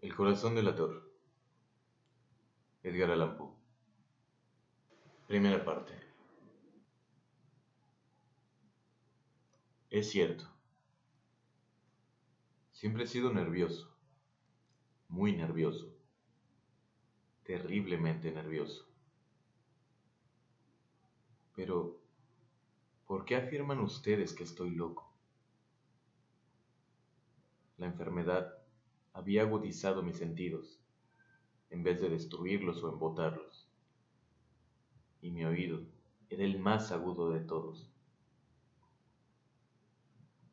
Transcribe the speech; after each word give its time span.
El 0.00 0.14
corazón 0.14 0.54
del 0.54 0.66
ator. 0.66 1.12
Edgar 2.82 3.10
Allan 3.10 3.36
Poe. 3.36 3.52
Primera 5.26 5.62
parte. 5.62 5.92
Es 9.90 10.10
cierto. 10.10 10.48
Siempre 12.72 13.04
he 13.04 13.06
sido 13.06 13.30
nervioso. 13.30 13.94
Muy 15.08 15.36
nervioso. 15.36 15.94
Terriblemente 17.42 18.32
nervioso. 18.32 18.88
Pero, 21.54 22.00
¿por 23.06 23.26
qué 23.26 23.36
afirman 23.36 23.80
ustedes 23.80 24.32
que 24.32 24.44
estoy 24.44 24.70
loco? 24.70 25.12
La 27.76 27.84
enfermedad 27.84 28.59
había 29.12 29.42
agudizado 29.42 30.02
mis 30.02 30.16
sentidos, 30.16 30.80
en 31.70 31.82
vez 31.82 32.00
de 32.00 32.08
destruirlos 32.08 32.82
o 32.82 32.92
embotarlos. 32.92 33.68
Y 35.20 35.30
mi 35.30 35.44
oído 35.44 35.80
era 36.28 36.44
el 36.44 36.58
más 36.58 36.92
agudo 36.92 37.30
de 37.30 37.40
todos. 37.40 37.90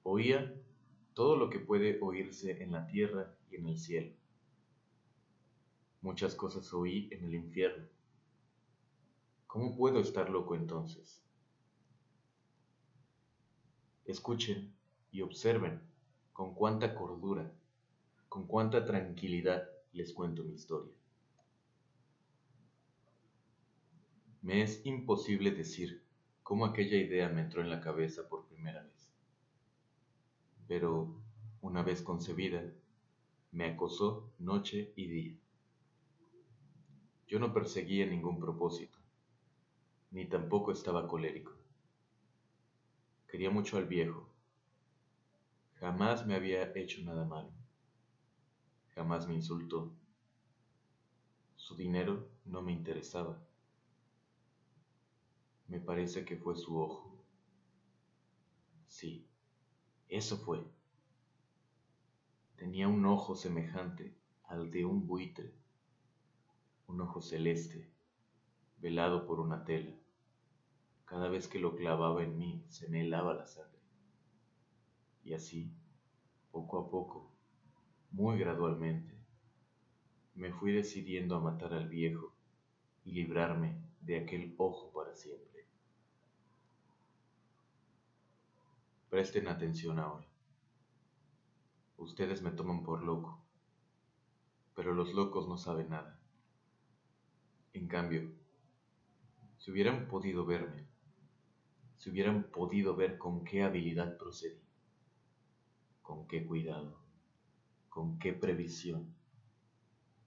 Oía 0.03 0.53
todo 1.13 1.35
lo 1.35 1.49
que 1.49 1.59
puede 1.59 1.99
oírse 2.01 2.63
en 2.63 2.71
la 2.71 2.87
tierra 2.87 3.35
y 3.49 3.55
en 3.55 3.67
el 3.67 3.77
cielo. 3.77 4.13
Muchas 6.01 6.35
cosas 6.35 6.73
oí 6.73 7.09
en 7.11 7.25
el 7.25 7.35
infierno. 7.35 7.87
¿Cómo 9.47 9.75
puedo 9.75 9.99
estar 9.99 10.29
loco 10.29 10.55
entonces? 10.55 11.23
Escuchen 14.05 14.73
y 15.11 15.21
observen 15.21 15.81
con 16.33 16.53
cuánta 16.53 16.93
cordura 16.93 17.51
con 18.29 18.45
cuánta 18.45 18.85
tranquilidad 18.85 19.69
les 19.93 20.13
cuento 20.13 20.43
mi 20.43 20.55
historia. 20.55 20.93
Me 24.41 24.61
es 24.61 24.85
imposible 24.85 25.51
decir 25.51 26.03
cómo 26.43 26.65
aquella 26.65 26.97
idea 26.97 27.29
me 27.29 27.41
entró 27.41 27.61
en 27.61 27.69
la 27.69 27.81
cabeza 27.81 28.27
por 28.29 28.47
primera 28.47 28.83
vez. 28.83 29.11
Pero, 30.67 31.21
una 31.61 31.83
vez 31.83 32.01
concebida, 32.01 32.63
me 33.51 33.65
acosó 33.65 34.31
noche 34.39 34.93
y 34.95 35.07
día. 35.07 35.37
Yo 37.27 37.39
no 37.39 37.53
perseguía 37.53 38.05
ningún 38.05 38.39
propósito, 38.39 38.97
ni 40.11 40.25
tampoco 40.25 40.71
estaba 40.71 41.07
colérico. 41.07 41.53
Quería 43.27 43.49
mucho 43.49 43.77
al 43.77 43.85
viejo. 43.85 44.29
Jamás 45.75 46.25
me 46.25 46.35
había 46.35 46.71
hecho 46.75 47.01
nada 47.03 47.25
malo 47.25 47.51
jamás 48.97 49.27
me 49.27 49.35
insultó. 49.35 49.95
Su 51.55 51.75
dinero 51.75 52.31
no 52.45 52.63
me 52.63 52.71
interesaba. 52.71 53.39
Me 55.67 55.79
parece 55.79 56.25
que 56.25 56.35
fue 56.35 56.55
su 56.55 56.79
ojo. 56.79 57.23
Sí, 58.87 59.29
eso 60.09 60.37
fue. 60.37 60.65
Tenía 62.55 62.87
un 62.87 63.05
ojo 63.05 63.35
semejante 63.35 64.17
al 64.45 64.71
de 64.71 64.83
un 64.83 65.05
buitre, 65.05 65.53
un 66.87 66.99
ojo 66.99 67.21
celeste, 67.21 67.93
velado 68.79 69.27
por 69.27 69.39
una 69.39 69.63
tela. 69.63 69.95
Cada 71.05 71.29
vez 71.29 71.47
que 71.47 71.59
lo 71.59 71.75
clavaba 71.75 72.23
en 72.23 72.35
mí 72.35 72.65
se 72.67 72.89
me 72.89 73.01
helaba 73.01 73.35
la 73.35 73.45
sangre. 73.45 73.79
Y 75.23 75.33
así, 75.33 75.71
poco 76.51 76.79
a 76.79 76.89
poco, 76.89 77.36
muy 78.11 78.39
gradualmente, 78.39 79.13
me 80.35 80.51
fui 80.51 80.71
decidiendo 80.71 81.35
a 81.35 81.39
matar 81.39 81.73
al 81.73 81.87
viejo 81.87 82.33
y 83.03 83.11
librarme 83.11 83.81
de 84.01 84.19
aquel 84.19 84.53
ojo 84.57 84.91
para 84.93 85.15
siempre. 85.15 85.65
Presten 89.09 89.47
atención 89.47 89.99
ahora. 89.99 90.27
Ustedes 91.97 92.41
me 92.41 92.51
toman 92.51 92.83
por 92.83 93.03
loco, 93.03 93.41
pero 94.75 94.93
los 94.93 95.13
locos 95.13 95.47
no 95.47 95.57
saben 95.57 95.89
nada. 95.89 96.19
En 97.73 97.87
cambio, 97.87 98.31
si 99.57 99.71
hubieran 99.71 100.07
podido 100.07 100.45
verme, 100.45 100.87
si 101.97 102.11
hubieran 102.11 102.43
podido 102.51 102.95
ver 102.95 103.17
con 103.17 103.43
qué 103.43 103.63
habilidad 103.63 104.17
procedí, 104.17 104.61
con 106.01 106.27
qué 106.27 106.45
cuidado, 106.45 107.06
con 107.97 108.19
qué 108.19 108.31
previsión, 108.31 109.11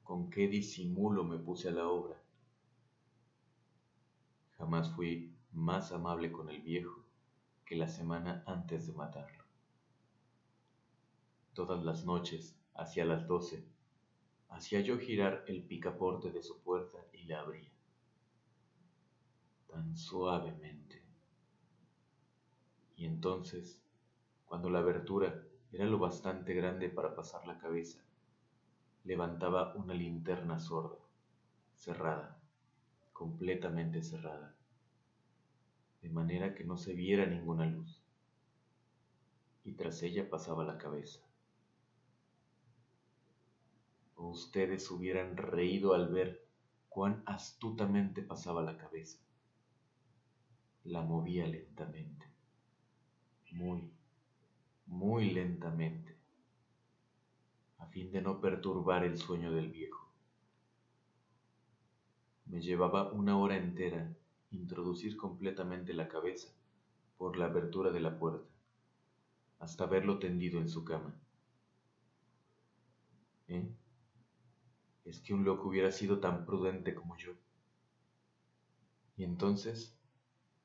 con 0.03 0.28
qué 0.28 0.48
disimulo 0.48 1.22
me 1.22 1.38
puse 1.38 1.69
a 1.69 1.70
la 1.70 1.86
obra. 1.86 2.20
Jamás 4.58 4.91
fui 4.91 5.32
más 5.53 5.92
amable 5.92 6.32
con 6.32 6.50
el 6.50 6.62
viejo 6.62 7.04
que 7.64 7.76
la 7.76 7.86
semana 7.86 8.42
antes 8.44 8.88
de 8.88 8.92
matarlo. 8.92 9.44
Todas 11.54 11.84
las 11.84 12.04
noches, 12.04 12.58
hacia 12.75 13.04
las 13.04 13.28
doce, 13.28 13.64
hacía 14.48 14.81
yo 14.81 14.98
girar 14.98 15.44
el 15.47 15.62
picaporte 15.62 16.32
de 16.32 16.42
su 16.42 16.60
puerta 16.62 16.98
y 17.12 17.22
la 17.22 17.38
abría, 17.38 17.70
tan 19.69 19.97
suavemente. 19.97 21.04
Y 22.97 23.04
entonces, 23.04 23.81
cuando 24.44 24.70
la 24.70 24.81
abertura 24.81 25.47
era 25.72 25.84
lo 25.84 25.98
bastante 25.98 26.54
grande 26.54 26.88
para 26.88 27.14
pasar 27.14 27.47
la 27.47 27.58
cabeza. 27.58 28.00
Levantaba 29.04 29.75
una 29.75 29.94
linterna 29.94 30.58
sorda, 30.58 30.98
cerrada, 31.75 32.41
completamente 33.12 34.03
cerrada, 34.03 34.54
de 36.03 36.10
manera 36.10 36.54
que 36.54 36.64
no 36.64 36.76
se 36.76 36.94
viera 36.94 37.26
ninguna 37.26 37.66
luz, 37.66 38.03
y 39.64 39.72
tras 39.72 40.03
ella 40.03 40.28
pasaba 40.28 40.64
la 40.64 40.78
cabeza. 40.78 41.20
ustedes 44.28 44.91
hubieran 44.91 45.37
reído 45.37 45.94
al 45.94 46.08
ver 46.08 46.47
cuán 46.88 47.22
astutamente 47.26 48.22
pasaba 48.22 48.62
la 48.62 48.76
cabeza. 48.76 49.19
La 50.84 51.02
movía 51.02 51.47
lentamente, 51.47 52.26
muy, 53.52 53.92
muy 54.91 55.31
lentamente, 55.31 56.17
a 57.78 57.87
fin 57.87 58.11
de 58.11 58.21
no 58.21 58.41
perturbar 58.41 59.05
el 59.05 59.17
sueño 59.17 59.53
del 59.53 59.71
viejo. 59.71 60.12
Me 62.47 62.61
llevaba 62.61 63.12
una 63.12 63.39
hora 63.39 63.56
entera 63.56 64.12
introducir 64.50 65.17
completamente 65.17 65.95
la 65.95 66.09
cabeza 66.09 66.53
por 67.17 67.37
la 67.37 67.47
abertura 67.47 67.93
de 67.93 68.00
la 68.00 68.19
puerta, 68.19 68.50
hasta 69.61 69.87
verlo 69.87 70.19
tendido 70.19 70.59
en 70.59 70.69
su 70.69 70.84
cama. 70.84 71.15
¿Eh? 73.47 73.73
Es 75.05 75.21
que 75.21 75.33
un 75.33 75.45
loco 75.45 75.69
hubiera 75.69 75.93
sido 75.93 76.19
tan 76.19 76.45
prudente 76.45 76.97
como 76.97 77.17
yo. 77.17 77.33
Y 79.17 79.23
entonces, 79.23 79.97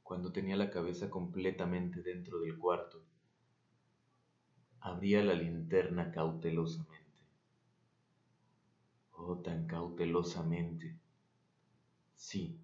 cuando 0.01 0.31
tenía 0.31 0.55
la 0.55 0.71
cabeza 0.71 1.11
completamente 1.11 2.01
dentro 2.01 2.39
del 2.39 2.57
cuarto, 2.57 3.05
abría 4.85 5.23
la 5.23 5.33
linterna 5.33 6.11
cautelosamente. 6.11 7.09
Oh, 9.13 9.35
tan 9.37 9.65
cautelosamente. 9.65 10.95
Sí, 12.13 12.59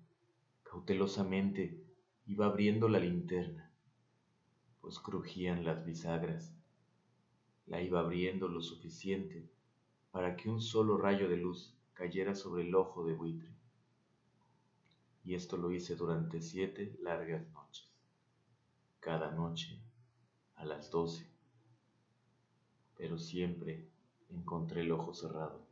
cautelosamente 0.62 1.84
iba 2.28 2.46
abriendo 2.46 2.88
la 2.90 3.00
linterna, 3.00 3.72
pues 4.82 5.00
crujían 5.00 5.66
las 5.66 5.84
bisagras. 5.84 6.54
La 7.66 7.82
iba 7.82 8.02
abriendo 8.02 8.48
lo 8.48 8.62
suficiente 8.62 9.50
para 10.12 10.36
que 10.36 10.48
un 10.48 10.62
solo 10.62 10.98
rayo 10.98 11.28
de 11.28 11.38
luz 11.38 11.74
cayera 11.96 12.36
sobre 12.36 12.68
el 12.68 12.76
ojo 12.76 13.04
de 13.04 13.16
buitre. 13.16 13.50
Y 15.24 15.34
esto 15.34 15.58
lo 15.58 15.72
hice 15.72 15.96
durante 15.96 16.40
siete 16.40 16.96
largas 17.02 17.50
noches, 17.50 17.90
cada 19.00 19.32
noche 19.32 19.82
a 20.54 20.66
las 20.66 20.92
doce 20.92 21.31
pero 23.02 23.18
siempre 23.18 23.90
encontré 24.30 24.82
el 24.82 24.92
ojo 24.92 25.16
cerrado. 25.16 25.66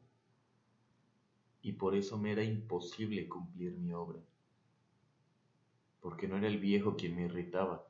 Y 1.61 1.73
por 1.73 1.93
eso 1.93 2.17
me 2.17 2.31
era 2.31 2.43
imposible 2.43 3.29
cumplir 3.29 3.77
mi 3.77 3.93
obra, 3.93 4.17
porque 6.01 6.27
no 6.27 6.37
era 6.37 6.47
el 6.47 6.57
viejo 6.57 6.95
quien 6.95 7.15
me 7.15 7.25
irritaba, 7.25 7.87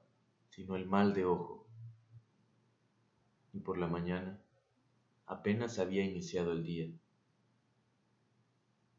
sino 0.49 0.75
el 0.75 0.87
mal 0.87 1.13
de 1.13 1.23
ojo. 1.23 1.65
Y 3.53 3.61
por 3.61 3.77
la 3.77 3.87
mañana 3.87 4.41
apenas 5.25 5.79
había 5.79 6.03
iniciado 6.03 6.51
el 6.51 6.65
día. 6.65 6.91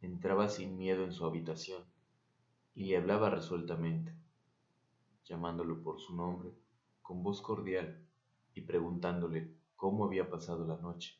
Entraba 0.00 0.48
sin 0.48 0.78
miedo 0.78 1.04
en 1.04 1.12
su 1.12 1.26
habitación 1.26 1.84
y 2.74 2.84
le 2.84 2.96
hablaba 2.96 3.28
resueltamente, 3.28 4.14
llamándolo 5.26 5.82
por 5.82 6.00
su 6.00 6.16
nombre 6.16 6.50
con 7.02 7.22
voz 7.22 7.42
cordial 7.42 8.02
y 8.54 8.62
preguntándole 8.62 9.59
cómo 9.80 10.04
había 10.04 10.28
pasado 10.28 10.66
la 10.66 10.76
noche. 10.76 11.18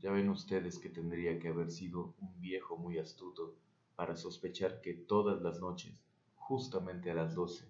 Ya 0.00 0.12
ven 0.12 0.28
ustedes 0.28 0.78
que 0.78 0.90
tendría 0.90 1.38
que 1.38 1.48
haber 1.48 1.70
sido 1.70 2.14
un 2.20 2.38
viejo 2.42 2.76
muy 2.76 2.98
astuto 2.98 3.54
para 3.96 4.16
sospechar 4.16 4.82
que 4.82 4.92
todas 4.92 5.40
las 5.40 5.60
noches, 5.60 6.04
justamente 6.36 7.10
a 7.10 7.14
las 7.14 7.34
doce, 7.34 7.64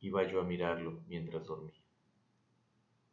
iba 0.00 0.28
yo 0.28 0.40
a 0.40 0.44
mirarlo 0.44 1.04
mientras 1.06 1.46
dormía. 1.46 1.87